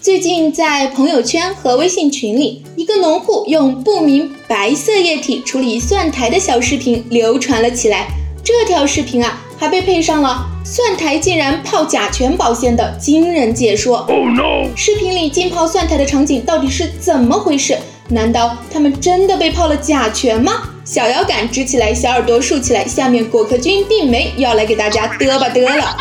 [0.00, 8.23] 最近在朋友圈和微信群里，一个农户用不明白色液体处理蒜苔的小视频流传了起来。
[8.44, 14.06] 这条视频啊，还被配上了蒜苔竟然泡甲醛保鲜的惊人解说。
[14.76, 17.78] 视频里浸泡蒜苔的场景到底是怎么回事？
[18.10, 20.52] 难道他们真的被泡了甲醛吗？
[20.84, 25.96] 小腰杆直起来，小耳朵竖起来，下面果壳君病梅要来给大家嘚吧嘚了。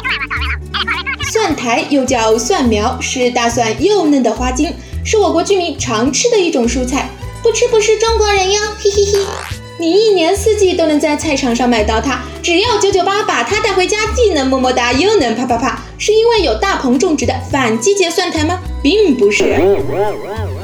[1.32, 4.74] 蒜苔又叫蒜苗，是大蒜幼嫩的花茎，
[5.06, 7.10] 是我国居民常吃的一种蔬菜。
[7.42, 9.63] 不吃不是中国人哟，嘿嘿嘿。
[9.80, 15.82] 你一年四季都能在菜场上买到它，只要九九八把它带回家，既能么么哒，又能啪啪啪。
[15.98, 18.60] 是因为有大棚种植的反季节蒜苔吗？
[18.84, 19.60] 并不是。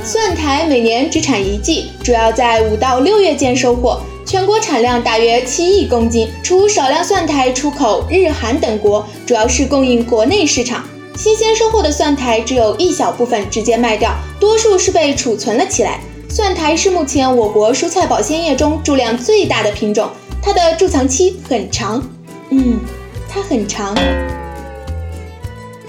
[0.04, 4.00] 蒜苔每年只产一季，主要在五到六月间收获。
[4.26, 10.84] 全国产量大约七亿公斤，除少量蒜苔出口日韩等国，主要是供应国内市场。
[11.16, 16.00] 新鲜收获的蒜苔只有一小部分直接卖掉，多数是被储存了起来。
[16.32, 20.08] 蒜苔是目前我国蔬菜保鲜液中贮量最大的品种，
[20.42, 22.08] 它的贮藏期很长。
[22.52, 22.80] 嗯，
[23.28, 23.98] 它很长。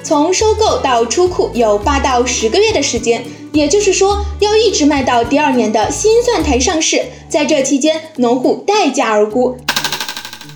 [0.02, 7.04] 从收购到出库有八到十个月的时间，也就是说要一直卖到第二年的新蒜苔上市。
[7.28, 9.56] 在这期间，农户待价而沽，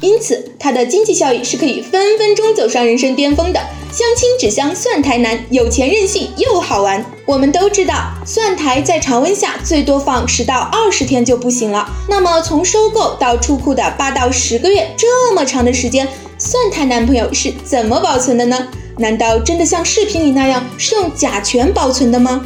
[0.00, 3.60] 因此它的经济效益是可以分分钟走上人生巅峰的。
[3.91, 7.04] 相亲只相蒜苔男，有钱任性又好玩。
[7.26, 11.88] 我们都知道，蒜苔在常温下最多放十到二十天就不行了。
[12.08, 18.66] 那么从收购到出库的八到十个月这么长的时间，蒜苔男朋友是怎么保存的呢？
[18.98, 22.42] 难道真的像视频里那样是用甲醛保存的吗？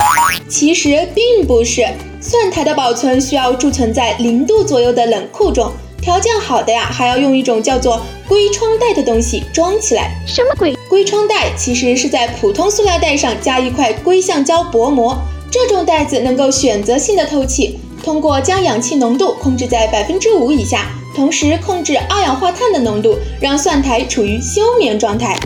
[0.49, 1.87] 其实并不是，
[2.21, 5.73] 蒜苔的保存需要贮存在零度左右的冷库中，
[6.09, 10.11] 条件好的呀，还要用一种叫做硅窗袋的东西装起来。
[10.27, 10.75] 什么鬼？
[10.89, 15.19] 硅窗袋其实是在普通塑料袋上加一块硅橡胶薄膜，
[15.51, 25.39] 这种袋子能够选择性的透气，通过将氧气浓度控制在百分之五以下，同时控制二氧化碳的浓度，让蒜苔处于休眠状态。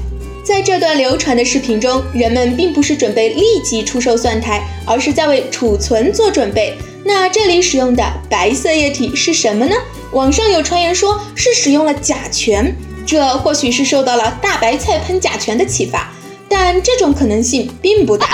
[0.44, 6.79] 在这段流传的视频中，人们并不是准备立即出售蒜苔，而是在为储存做准备。
[7.05, 9.75] 那这里使用的白色液体是什么呢？
[10.12, 16.12] 网上有传言说是使用了甲醛，这或许是受到了大白菜喷甲醛的启发，
[16.50, 18.27] 但这种可能性并不大。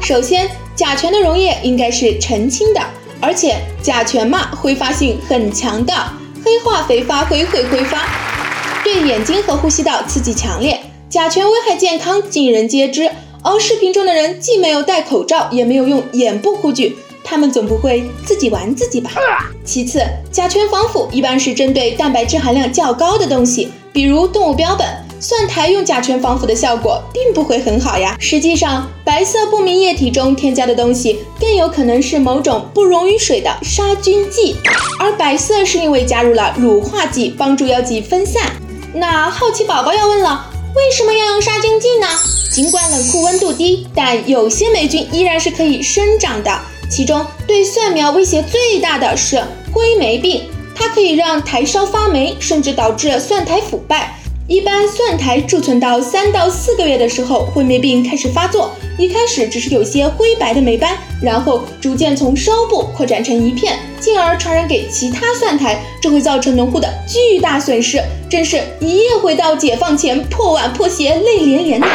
[0.00, 2.80] 首先，甲醛的溶液应该是澄清的，
[3.20, 5.92] 而且甲醛嘛，挥发性很强的，
[6.44, 8.08] 黑化肥发灰会挥发，
[8.84, 10.80] 对眼睛和呼吸道刺激强烈。
[11.08, 13.10] 甲醛危害健康，尽人皆知。
[13.42, 19.10] 而视频中的人既没有戴口罩，也没有用眼部护具，他们总不会自己玩自己吧？
[19.64, 20.00] 其次，
[20.30, 24.86] 甲醛防腐一般是针对蛋白质含量较高的东西，比如动物标本。
[25.22, 28.16] 蒜苔用甲醛防腐的效果并不会很好呀。
[28.18, 34.56] 实际上，白色不明液体中添加的东西更有可能是某种不溶于水的杀菌剂，
[34.98, 38.50] 而白色是因为加入了乳化剂，帮助药剂分散。
[38.94, 40.46] 那好奇宝宝要问了。
[40.74, 42.06] 为什么要用杀菌剂呢？
[42.54, 46.50] 尽管冷库温度低，但有些霉菌依然是可以生长的。
[46.90, 49.40] 其中对蒜苗威胁最大的是
[49.72, 50.42] 灰霉病，
[50.74, 54.16] 它可以让苔烧发霉，甚至导致蒜苔腐败。
[54.48, 58.72] 一般蒜苔贮存到三到四个月的时候，灰霉病开始发作。
[58.98, 68.02] 一开始只是有些灰白的霉斑，然后逐渐从梢部扩展成一片，进而传染给其他蒜苔，这会造成农户的巨大损失。
[68.28, 71.86] 真是一夜回到解放前，破碗破鞋泪连连呐！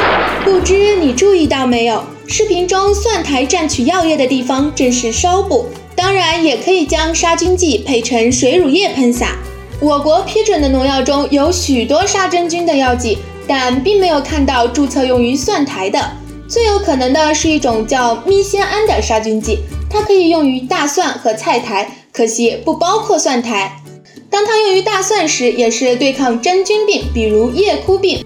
[0.45, 9.37] 不知你注意到没有，视频中蒜苔蘸取药液的地方正是烧部，当然也可以将杀菌剂配成水乳液喷洒。
[9.79, 16.11] 我国批准的农药中有许多杀真菌的药剂，但并没有看到注册用于蒜苔的。
[16.47, 19.59] 最有可能的是一种叫咪酰胺的杀菌剂，
[19.89, 23.79] 它可以用于大蒜和菜苔，可惜不包括蒜苔。
[24.29, 28.25] 当它用于大蒜时，也是对抗真菌病，比如叶枯病。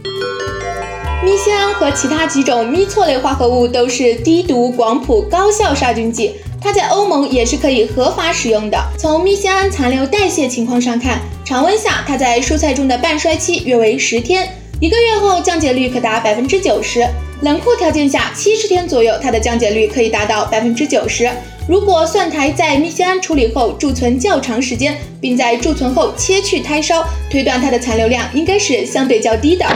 [1.29, 6.33] 咪酰胺和其他几种咪唑类化合物都是低毒、广谱、高效杀菌剂。
[6.59, 8.83] 它在欧盟也是可以合法使用的。
[8.97, 14.49] 从咪酰胺残留代谢情况上看，常温下它在蔬菜中的半衰期约为十天，
[14.79, 17.03] 一个月后降解率可达百分之九十；
[17.41, 21.29] 冷库条件下七十天左右，它的降解率可以达到百分之九十。
[21.67, 29.67] 如果蒜苔在咪酰胺处理后贮存较长时间，并在贮存后切去胎梢，推断它的残留量应该是相对较低的。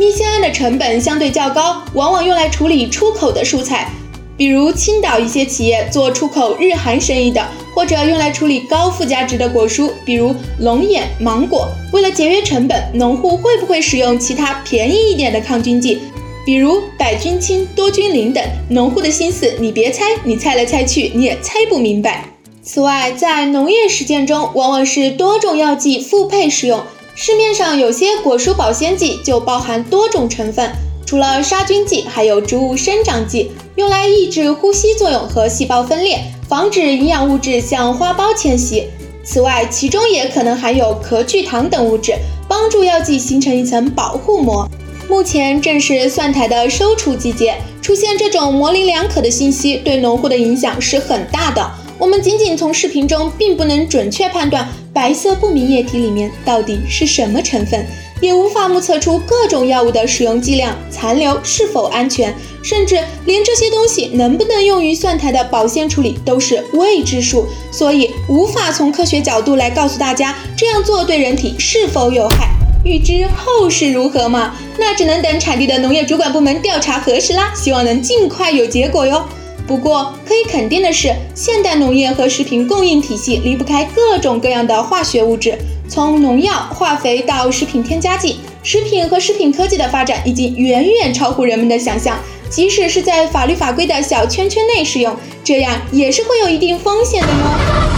[0.00, 3.92] 密酰胺的成本相对较高，往往用来处理出口的蔬菜。
[4.34, 11.68] 比如青岛一些企业做出口日韩生意的，或者用来处理高附加值的果蔬，比如龙眼、芒果。
[11.92, 16.00] 为了节约成本，农户会不会使用其他便宜一点的抗菌剂，
[16.46, 18.42] 比如百菌清、多菌灵等？
[18.70, 22.24] 农户的心思你别猜，你猜来猜去你也猜不明白。
[22.62, 26.80] 此外，在农业实践中，往往是多种药剂复配使用。
[27.22, 30.72] 市面上有些果蔬保鲜剂就包含多种成分。
[31.04, 36.18] 除了杀菌剂，还有植物生长剂，用来抑制呼吸作用和细胞分裂，
[36.48, 38.86] 防止营养物质向花苞迁徙。
[39.22, 42.14] 此外，其中也可能含有壳聚糖等物质，
[42.48, 44.66] 帮助药剂形成一层保护膜。
[45.06, 51.70] 目前正是蒜苔的收储季节，出现这种模棱两可的信息，对农户的影响是很大的。
[52.00, 57.84] 我们仅仅从视频中，并不能准确判断白色不明液体里面到底是什么成分。
[58.22, 72.48] 也无法目测出各种药物的使用剂量、残留是否安全，甚至连这些东西能不能用于蒜苔的保鲜处理都是未知数，所以无法从科学角度来告诉大家这样做对人体是否有害。
[72.82, 74.54] 欲知后事如何嘛？
[74.78, 79.22] 那只能等产地的农业主管部门调查核实啦，希望能尽快有结果哟。
[79.70, 85.56] 不过可以肯定的是，现代农业和食品供应体系离不开各种各样的化学物质。
[85.88, 92.18] 从农药、化肥到食品添加剂，食品和食品科技的发展已经远远超乎人们的想象。
[92.48, 95.14] 即使是在法律法规的小圈圈内使用，
[95.44, 97.89] 这样也是会有一定风险的哟。